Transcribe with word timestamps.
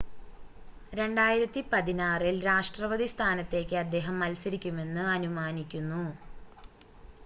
2016-ൽ 0.93 2.39
രാഷ്‌ട്രപതി 2.43 3.07
സ്ഥാനത്തേക്ക് 3.13 3.77
അദ്ദേഹം 3.83 4.17
മത്സരിക്കുമെന്ന് 4.19 5.05
അനുമാനിക്കുന്നു 5.11 6.03